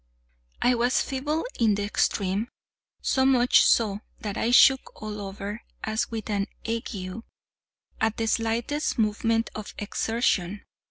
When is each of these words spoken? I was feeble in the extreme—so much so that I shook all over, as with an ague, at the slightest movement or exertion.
I 0.63 0.73
was 0.73 0.99
feeble 1.03 1.45
in 1.59 1.75
the 1.75 1.83
extreme—so 1.83 3.23
much 3.23 3.61
so 3.61 3.99
that 4.21 4.35
I 4.35 4.49
shook 4.49 4.99
all 4.99 5.21
over, 5.21 5.61
as 5.83 6.09
with 6.09 6.27
an 6.27 6.47
ague, 6.67 7.21
at 7.99 8.17
the 8.17 8.25
slightest 8.25 8.97
movement 8.97 9.51
or 9.55 9.65
exertion. 9.77 10.63